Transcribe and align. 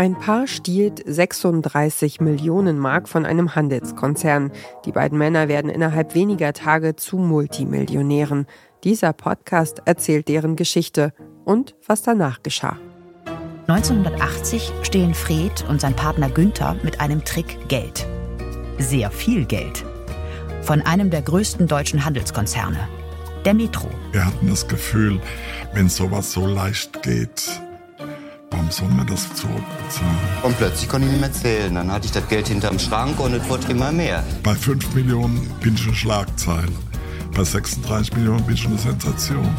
Ein 0.00 0.16
Paar 0.18 0.46
stiehlt 0.46 1.02
36 1.04 2.20
Millionen 2.20 2.78
Mark 2.78 3.06
von 3.06 3.26
einem 3.26 3.54
Handelskonzern. 3.54 4.50
Die 4.86 4.92
beiden 4.92 5.18
Männer 5.18 5.48
werden 5.48 5.70
innerhalb 5.70 6.14
weniger 6.14 6.54
Tage 6.54 6.96
zu 6.96 7.18
Multimillionären. 7.18 8.46
Dieser 8.82 9.12
Podcast 9.12 9.82
erzählt 9.84 10.28
deren 10.28 10.56
Geschichte 10.56 11.12
und 11.44 11.74
was 11.86 12.00
danach 12.00 12.42
geschah. 12.42 12.78
1980 13.66 14.72
stehlen 14.82 15.12
Fred 15.12 15.66
und 15.68 15.82
sein 15.82 15.94
Partner 15.94 16.30
Günther 16.30 16.76
mit 16.82 17.00
einem 17.00 17.22
Trick 17.24 17.68
Geld. 17.68 18.06
Sehr 18.78 19.10
viel 19.10 19.44
Geld. 19.44 19.84
Von 20.62 20.80
einem 20.80 21.10
der 21.10 21.20
größten 21.20 21.66
deutschen 21.66 22.04
Handelskonzerne, 22.04 22.88
der 23.44 23.52
Metro. 23.52 23.88
Wir 24.12 24.24
hatten 24.24 24.48
das 24.48 24.66
Gefühl, 24.66 25.20
wenn 25.74 25.90
sowas 25.90 26.32
so 26.32 26.46
leicht 26.46 27.02
geht, 27.02 27.60
warum 28.70 28.88
soll 28.88 28.96
man 28.96 29.06
das 29.06 29.34
zurückbezahlen? 29.34 30.18
Und 30.42 30.56
plötzlich 30.56 30.88
konnte 30.88 31.06
ich 31.06 31.12
nicht 31.12 31.20
mehr 31.20 31.32
zählen. 31.32 31.74
Dann 31.74 31.90
hatte 31.90 32.06
ich 32.06 32.12
das 32.12 32.26
Geld 32.28 32.48
hinterm 32.48 32.78
Schrank 32.78 33.18
und 33.20 33.34
es 33.34 33.48
wurde 33.48 33.70
immer 33.70 33.90
mehr. 33.92 34.24
Bei 34.42 34.54
5 34.54 34.94
Millionen 34.94 35.50
bin 35.60 35.74
ich 35.74 35.86
eine 35.86 35.94
Schlagzeile. 35.94 36.72
Bei 37.34 37.44
36 37.44 38.16
Millionen 38.16 38.44
bin 38.44 38.54
ich 38.54 38.66
eine 38.66 38.78
Sensation. 38.78 39.56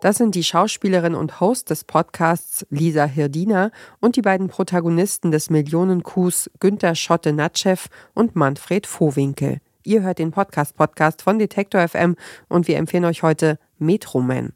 Das 0.00 0.16
sind 0.16 0.34
die 0.34 0.44
Schauspielerin 0.44 1.14
und 1.14 1.40
Host 1.40 1.68
des 1.68 1.84
Podcasts 1.84 2.66
Lisa 2.70 3.04
Hirdina 3.04 3.70
und 4.00 4.16
die 4.16 4.22
beiden 4.22 4.48
Protagonisten 4.48 5.30
des 5.30 5.50
Millionenkus 5.50 6.50
Günter 6.58 6.94
Schotte-Natschew 6.94 7.76
und 8.14 8.34
Manfred 8.34 8.86
Vohwinkel. 8.86 9.58
Ihr 9.82 10.02
hört 10.02 10.18
den 10.18 10.30
Podcast-Podcast 10.30 11.22
von 11.22 11.38
Detektor 11.38 11.86
FM 11.86 12.16
und 12.48 12.66
wir 12.66 12.78
empfehlen 12.78 13.04
euch 13.04 13.22
heute 13.22 13.58
Metroman. 13.78 14.52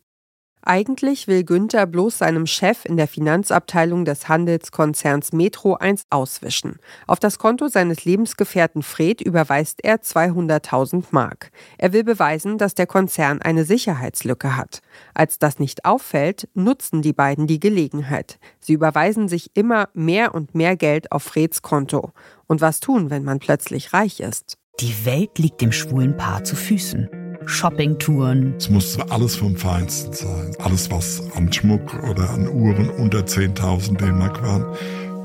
Eigentlich 0.67 1.29
will 1.29 1.45
Günther 1.45 1.87
bloß 1.87 2.19
seinem 2.19 2.47
Chef 2.47 2.87
in 2.87 2.97
der 2.97 3.07
Finanzabteilung 3.07 4.07
des 4.07 4.29
Handelskonzerns 4.29 5.33
Metro 5.33 5.75
eins 5.75 6.07
auswischen. 6.09 6.77
Auf 7.07 7.21
das 7.21 7.39
Konto 7.39 7.69
seines 7.69 8.07
Lebensgefährten 8.07 8.83
Fred 8.83 9.21
überweist 9.21 9.85
er 9.85 9.97
200.000 9.97 11.05
Mark. 11.11 11.51
Er 11.77 11.93
will 11.93 12.03
beweisen, 12.03 12.57
dass 12.57 12.75
der 12.75 12.87
Konzern 12.87 13.43
eine 13.43 13.67
Sicherheitslücke 13.67 14.57
hat. 14.57 14.81
Als 15.13 15.39
das 15.39 15.59
nicht 15.59 15.85
auffällt, 15.85 16.49
nutzen 16.55 17.03
die 17.03 17.13
beiden 17.13 17.47
die 17.47 17.61
Gelegenheit. 17.61 18.39
Sie 18.59 18.73
überweisen 18.73 19.29
sich 19.29 19.51
immer 19.53 19.91
mehr 19.93 20.35
und 20.35 20.55
mehr 20.55 20.77
Geld 20.77 21.13
auf 21.13 21.25
Freds 21.25 21.61
Konto. 21.61 22.13
Und 22.47 22.63
was 22.63 22.81
tun, 22.81 23.11
wenn 23.11 23.25
man 23.25 23.39
plötzlich 23.39 23.93
reich 23.93 24.21
ist? 24.21 24.57
Die 24.81 25.05
Welt 25.05 25.39
liegt 25.39 25.61
dem 25.61 25.73
schwulen 25.73 26.17
Paar 26.17 26.43
zu 26.43 26.57
Füßen. 26.57 27.24
Shoppingtouren. 27.47 28.55
Es 28.57 28.69
muss 28.69 28.99
alles 29.11 29.37
vom 29.37 29.57
Feinsten 29.57 30.13
sein. 30.13 30.57
Alles, 30.59 30.91
was 30.91 31.23
an 31.35 31.53
Schmuck 31.53 31.95
oder 32.11 32.31
an 32.31 32.49
Uhren 32.49 32.89
unter 32.91 33.21
10.000 33.21 33.97
D-Mark 33.99 34.43
waren, 34.43 34.65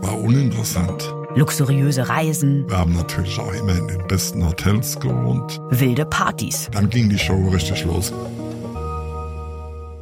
war 0.01 0.19
uninteressant. 0.19 1.13
Luxuriöse 1.35 2.09
Reisen. 2.09 2.65
Wir 2.69 2.77
haben 2.77 2.95
natürlich 2.95 3.37
auch 3.39 3.53
immer 3.53 3.77
in 3.77 3.87
den 3.87 4.07
besten 4.07 4.45
Hotels 4.45 4.99
gewohnt. 4.99 5.61
Wilde 5.69 6.05
Partys. 6.05 6.69
Dann 6.71 6.89
ging 6.89 7.09
die 7.09 7.19
Show 7.19 7.49
richtig 7.49 7.85
los. 7.85 8.11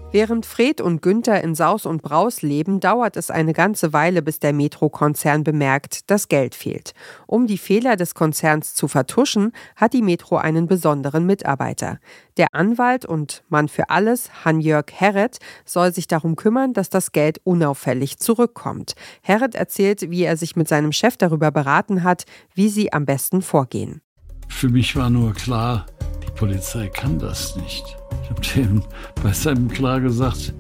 Während 0.10 0.46
Fred 0.46 0.80
und 0.80 1.02
Günther 1.02 1.44
in 1.44 1.54
Saus 1.54 1.86
und 1.86 2.02
Braus 2.02 2.42
leben, 2.42 2.80
dauert 2.80 3.18
es 3.18 3.30
eine 3.30 3.52
ganze 3.52 3.92
Weile, 3.92 4.22
bis 4.22 4.40
der 4.40 4.54
Metro-Konzern 4.54 5.44
bemerkt, 5.44 6.10
dass 6.10 6.30
Geld 6.30 6.56
fehlt. 6.56 6.94
Um 7.26 7.46
die 7.46 7.58
Fehler 7.58 7.98
des 7.98 8.16
Konzerns 8.16 8.74
zu 8.74 8.88
vertuschen, 8.88 9.52
hat 9.76 9.92
die 9.92 10.02
Metro 10.02 10.38
einen 10.38 10.66
besonderen 10.66 11.26
Mitarbeiter. 11.26 12.00
Der 12.38 12.48
Anwalt 12.54 13.06
und 13.06 13.44
Mann 13.50 13.68
für 13.68 13.90
alles, 13.90 14.46
Han-Jörg 14.46 14.86
Herret, 14.94 15.40
soll 15.66 15.94
sich 15.94 16.08
darum 16.08 16.38
kümmern, 16.38 16.72
dass 16.72 16.90
das 16.90 17.12
Geld 17.12 17.42
unauffällig 17.44 18.18
zurückkommt. 18.18 18.94
Herret 19.22 19.56
erzählt, 19.56 20.10
wie 20.10 20.24
er 20.24 20.38
sich 20.38 20.56
mit 20.56 20.70
seinem 20.70 20.94
Chef 20.94 21.18
darüber 21.18 21.52
beraten 21.52 22.04
hat, 22.04 22.24
wie 22.54 22.70
sie 22.70 22.94
am 22.94 23.06
besten 23.06 23.42
vorgehen. 23.42 24.02
Für 24.48 24.70
mich 24.70 24.96
war 24.96 25.10
nur 25.10 25.34
klar, 25.34 25.86
die 26.26 26.32
Polizei 26.32 26.88
kann 26.88 27.20
das 27.20 27.58
nicht. 27.58 27.97
Ich 28.28 28.32
habe 28.32 28.42
dem 28.42 28.84
bei 29.24 29.32
seinem 29.32 29.70
klar 29.70 30.02
gesagt, 30.02 30.54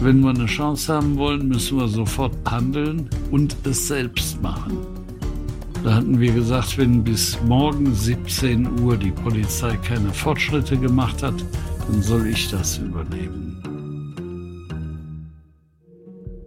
wenn 0.00 0.20
wir 0.20 0.30
eine 0.30 0.46
Chance 0.46 0.94
haben 0.94 1.18
wollen, 1.18 1.46
müssen 1.46 1.78
wir 1.78 1.88
sofort 1.88 2.34
handeln 2.50 3.10
und 3.30 3.54
es 3.64 3.88
selbst 3.88 4.40
machen. 4.40 4.78
Da 5.84 5.96
hatten 5.96 6.18
wir 6.18 6.32
gesagt, 6.32 6.78
wenn 6.78 7.04
bis 7.04 7.38
morgen 7.42 7.94
17 7.94 8.80
Uhr 8.80 8.96
die 8.96 9.10
Polizei 9.10 9.76
keine 9.76 10.10
Fortschritte 10.10 10.78
gemacht 10.78 11.22
hat, 11.22 11.34
dann 11.86 12.02
soll 12.02 12.28
ich 12.28 12.50
das 12.50 12.78
übernehmen. 12.78 13.62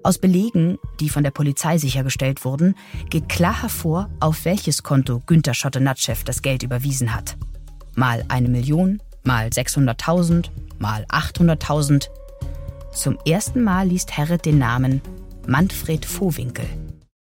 Aus 0.03 0.17
Belegen, 0.17 0.79
die 0.99 1.09
von 1.09 1.23
der 1.23 1.31
Polizei 1.31 1.77
sichergestellt 1.77 2.43
wurden, 2.43 2.73
geht 3.11 3.29
klar 3.29 3.61
hervor, 3.61 4.09
auf 4.19 4.45
welches 4.45 4.81
Konto 4.81 5.21
Günter 5.27 5.53
Schottenatschew 5.53 6.16
das 6.25 6.41
Geld 6.41 6.63
überwiesen 6.63 7.13
hat. 7.13 7.37
Mal 7.95 8.23
eine 8.29 8.49
Million, 8.49 8.99
mal 9.24 9.47
600.000, 9.47 10.50
mal 10.80 11.06
800.000. 11.06 12.07
Zum 12.94 13.18
ersten 13.25 13.63
Mal 13.63 13.88
liest 13.88 14.18
Herret 14.18 14.46
den 14.46 14.57
Namen 14.57 15.02
Manfred 15.47 16.06
Vohwinkel. 16.06 16.66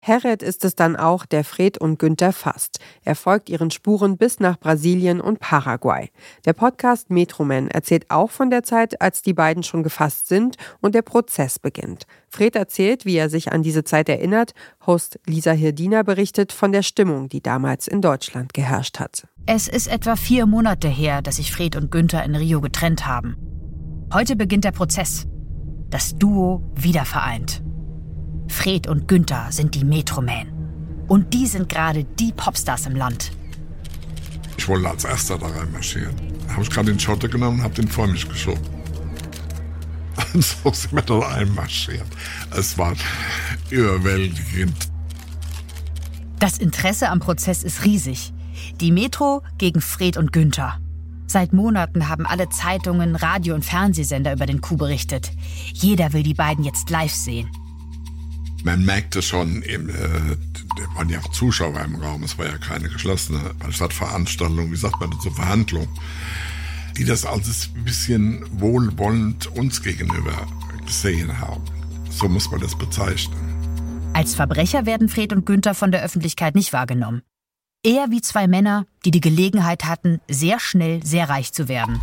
Herret 0.03 0.43
ist 0.43 0.65
es 0.65 0.75
dann 0.75 0.97
auch, 0.97 1.27
der 1.27 1.45
Fred 1.45 1.77
und 1.77 1.99
Günther 1.99 2.33
fasst. 2.33 2.81
Er 3.05 3.15
folgt 3.15 3.51
ihren 3.51 3.71
Spuren 3.71 4.17
bis 4.17 4.41
nach 4.41 4.59
Brasilien 4.59 5.21
und 5.21 5.41
Paraguay. 5.41 6.11
Der 6.47 6.55
Podcast 6.55 7.11
Metroman 7.11 7.69
erzählt 7.69 8.11
auch 8.11 8.31
von 8.31 8.49
der 8.49 8.63
Zeit, 8.63 9.03
als 9.03 9.21
die 9.21 9.35
beiden 9.35 9.63
schon 9.63 9.83
gefasst 9.83 10.29
sind 10.29 10.57
und 10.81 10.95
der 10.95 11.03
Prozess 11.03 11.59
beginnt. 11.59 12.07
Fred 12.29 12.57
erzählt, 12.57 13.05
wie 13.05 13.17
er 13.17 13.29
sich 13.29 13.53
an 13.53 13.63
diese 13.63 13.85
Zeit 13.85 14.09
erinnert. 14.09 14.53
Host 14.87 15.21
Lisa 15.27 15.53
Hirdina 15.53 16.03
berichtet 16.03 16.53
von 16.53 16.73
der 16.73 16.83
Stimmung, 16.83 17.29
die 17.29 17.43
damals 17.43 17.87
in 17.87 18.01
Deutschland 18.01 18.55
geherrscht 18.55 19.01
hat. 19.01 19.27
Es 19.45 19.69
ist 19.69 19.87
etwa 19.87 20.17
vier 20.17 20.47
Monate 20.47 20.89
her, 20.89 21.21
dass 21.21 21.37
sich 21.37 21.53
Fred 21.53 21.77
und 21.77 21.91
Günther 21.91 22.25
in 22.25 22.35
Rio 22.35 22.63
getrennt 22.63 23.07
haben. 23.07 23.37
Heute 24.15 24.35
beginnt 24.35 24.65
der 24.65 24.73
Prozess. 24.73 25.27
Das 25.91 26.17
Duo 26.17 26.63
wieder 26.75 27.05
vereint. 27.05 27.63
Fred 28.61 28.89
und 28.89 29.09
Günther 29.09 29.47
sind 29.51 29.75
die 29.75 29.87
Metroman. 29.87 30.47
Und 31.09 31.33
die 31.33 31.47
sind 31.47 31.71
gerade 31.71 32.05
die 32.05 32.31
Popstars 32.31 32.85
im 32.85 32.95
Land. 32.95 33.33
Ich 34.59 34.69
wollte 34.69 34.91
als 34.91 35.05
erster 35.05 35.39
da 35.39 35.47
reinmarschieren. 35.47 36.15
Da 36.47 36.53
habe 36.53 36.65
ich 36.65 36.69
gerade 36.69 36.93
den 36.93 37.01
Schotter 37.01 37.29
genommen 37.29 37.61
und 37.61 37.65
habe 37.65 37.73
den 37.73 37.89
vor 37.89 38.07
mich 38.07 38.29
geschoben. 38.29 38.63
Und 40.35 40.45
so 40.45 40.71
sind 40.73 40.93
wir 40.93 41.01
da 41.01 41.21
einmarschiert. 41.31 42.05
Es 42.55 42.77
war 42.77 42.93
überwältigend. 43.71 44.77
Das 46.39 46.59
Interesse 46.59 47.09
am 47.09 47.21
Prozess 47.21 47.63
ist 47.63 47.87
riesig. 47.87 48.35
Die 48.79 48.93
Metro 48.93 49.43
gegen 49.57 49.81
Fred 49.81 50.19
und 50.19 50.35
Günther. 50.35 50.79
Seit 51.27 51.55
Monaten 51.55 52.11
haben 52.11 52.27
alle 52.27 52.51
Zeitungen, 52.51 53.17
Radio- 53.17 53.55
und 53.55 53.65
Fernsehsender 53.65 54.35
über 54.35 54.45
den 54.45 54.61
Coup 54.61 54.77
berichtet. 54.77 55.33
Jeder 55.73 56.13
will 56.13 56.23
die 56.23 56.35
beiden 56.35 56.63
jetzt 56.63 56.91
live 56.91 57.15
sehen. 57.15 57.49
Man 58.65 58.85
merkte 58.85 59.23
schon, 59.23 59.63
eben, 59.63 59.89
äh, 59.89 60.37
da 60.77 60.95
waren 60.95 61.09
ja 61.09 61.19
auch 61.21 61.31
Zuschauer 61.31 61.81
im 61.81 61.97
Raum, 61.97 62.23
es 62.23 62.37
war 62.39 62.47
ja 62.47 62.59
keine 62.59 62.89
geschlossene 62.89 63.55
Veranstaltung, 63.71 64.71
wie 64.71 64.77
sagt 64.77 65.01
man 65.01 65.11
dazu, 65.11 65.31
Verhandlung, 65.31 65.89
die 66.97 67.05
das 67.05 67.25
alles 67.25 67.71
ein 67.75 67.85
bisschen 67.85 68.45
wohlwollend 68.61 69.47
uns 69.57 69.83
gegenüber 69.83 70.47
gesehen 70.85 71.41
haben. 71.41 71.65
So 72.11 72.29
muss 72.29 72.51
man 72.51 72.61
das 72.61 72.77
bezeichnen. 72.77 73.39
Als 74.13 74.35
Verbrecher 74.35 74.87
werden 74.87 75.09
Fred 75.09 75.33
und 75.33 75.47
Günther 75.47 75.75
von 75.75 75.93
der 75.93 76.03
Öffentlichkeit 76.03 76.55
nicht 76.55 76.73
wahrgenommen. 76.73 77.23
Eher 77.83 78.11
wie 78.11 78.21
zwei 78.21 78.47
Männer, 78.47 78.85
die 79.05 79.11
die 79.11 79.21
Gelegenheit 79.21 79.85
hatten, 79.85 80.21
sehr 80.29 80.61
schnell 80.61 81.05
sehr 81.05 81.31
reich 81.31 81.53
zu 81.53 81.69
werden. 81.69 81.99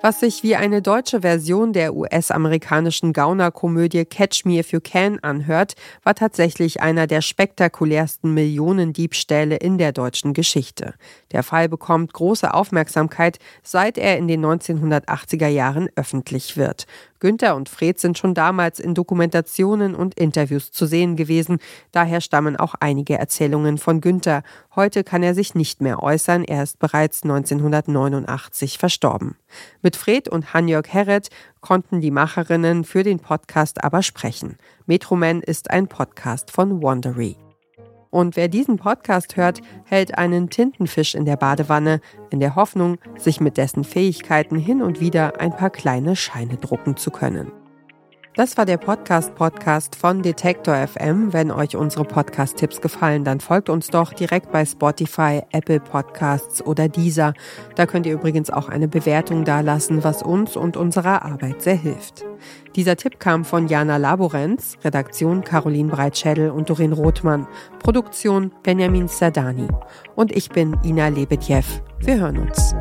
Was 0.00 0.20
sich 0.20 0.44
wie 0.44 0.54
eine 0.54 0.80
deutsche 0.80 1.22
Version 1.22 1.72
der 1.72 1.92
US-amerikanischen 1.92 3.12
Gaunerkomödie 3.12 4.04
Catch 4.04 4.44
Me 4.44 4.60
If 4.60 4.70
You 4.70 4.78
Can 4.80 5.18
anhört, 5.24 5.74
war 6.04 6.14
tatsächlich 6.14 6.80
einer 6.80 7.08
der 7.08 7.20
spektakulärsten 7.20 8.32
Millionendiebstähle 8.32 9.56
in 9.56 9.76
der 9.76 9.90
deutschen 9.90 10.34
Geschichte. 10.34 10.94
Der 11.32 11.42
Fall 11.42 11.68
bekommt 11.68 12.12
große 12.12 12.54
Aufmerksamkeit, 12.54 13.40
seit 13.64 13.98
er 13.98 14.18
in 14.18 14.28
den 14.28 14.46
1980er 14.46 15.48
Jahren 15.48 15.88
öffentlich 15.96 16.56
wird. 16.56 16.86
Günther 17.20 17.56
und 17.56 17.68
Fred 17.68 17.98
sind 17.98 18.18
schon 18.18 18.34
damals 18.34 18.78
in 18.78 18.94
Dokumentationen 18.94 19.94
und 19.94 20.14
Interviews 20.14 20.70
zu 20.70 20.86
sehen 20.86 21.16
gewesen. 21.16 21.58
Daher 21.92 22.20
stammen 22.20 22.56
auch 22.56 22.74
einige 22.78 23.18
Erzählungen 23.18 23.78
von 23.78 24.00
Günther. 24.00 24.42
Heute 24.76 25.04
kann 25.04 25.22
er 25.22 25.34
sich 25.34 25.54
nicht 25.54 25.80
mehr 25.80 26.02
äußern. 26.02 26.44
Er 26.44 26.62
ist 26.62 26.78
bereits 26.78 27.22
1989 27.22 28.78
verstorben. 28.78 29.36
Mit 29.82 29.96
Fred 29.96 30.28
und 30.28 30.54
Hanjörg 30.54 30.88
Herret 30.88 31.30
konnten 31.60 32.00
die 32.00 32.10
Macherinnen 32.10 32.84
für 32.84 33.02
den 33.02 33.18
Podcast 33.18 33.82
aber 33.82 34.02
sprechen. 34.02 34.56
Metroman 34.86 35.40
ist 35.40 35.70
ein 35.70 35.88
Podcast 35.88 36.50
von 36.50 36.82
Wandery. 36.82 37.47
Und 38.10 38.36
wer 38.36 38.48
diesen 38.48 38.76
Podcast 38.76 39.36
hört, 39.36 39.60
hält 39.84 40.16
einen 40.16 40.50
Tintenfisch 40.50 41.14
in 41.14 41.24
der 41.24 41.36
Badewanne, 41.36 42.00
in 42.30 42.40
der 42.40 42.56
Hoffnung, 42.56 42.98
sich 43.16 43.40
mit 43.40 43.56
dessen 43.56 43.84
Fähigkeiten 43.84 44.56
hin 44.56 44.82
und 44.82 45.00
wieder 45.00 45.40
ein 45.40 45.54
paar 45.54 45.70
kleine 45.70 46.16
Scheine 46.16 46.56
drucken 46.56 46.96
zu 46.96 47.10
können. 47.10 47.52
Das 48.34 48.56
war 48.56 48.66
der 48.66 48.76
Podcast-Podcast 48.76 49.96
von 49.96 50.22
Detektor 50.22 50.74
FM. 50.86 51.32
Wenn 51.32 51.50
euch 51.50 51.74
unsere 51.74 52.04
Podcast-Tipps 52.04 52.80
gefallen, 52.80 53.24
dann 53.24 53.40
folgt 53.40 53.68
uns 53.68 53.88
doch 53.88 54.12
direkt 54.12 54.52
bei 54.52 54.64
Spotify, 54.64 55.42
Apple 55.50 55.80
Podcasts 55.80 56.64
oder 56.64 56.88
Deezer. 56.88 57.34
Da 57.74 57.86
könnt 57.86 58.06
ihr 58.06 58.12
übrigens 58.12 58.50
auch 58.50 58.68
eine 58.68 58.86
Bewertung 58.86 59.44
dalassen, 59.44 60.04
was 60.04 60.22
uns 60.22 60.56
und 60.56 60.76
unserer 60.76 61.24
Arbeit 61.24 61.62
sehr 61.62 61.74
hilft. 61.74 62.24
Dieser 62.76 62.96
Tipp 62.96 63.18
kam 63.18 63.44
von 63.44 63.66
Jana 63.66 63.96
Laborenz, 63.96 64.76
Redaktion 64.84 65.42
Caroline 65.42 65.90
Breitschädel 65.90 66.50
und 66.50 66.70
Doreen 66.70 66.92
Rothmann, 66.92 67.48
Produktion 67.80 68.52
Benjamin 68.62 69.08
Sardani. 69.08 69.66
Und 70.14 70.30
ich 70.30 70.48
bin 70.50 70.76
Ina 70.84 71.08
Lebetjew. 71.08 71.64
Wir 72.00 72.20
hören 72.20 72.38
uns. 72.38 72.74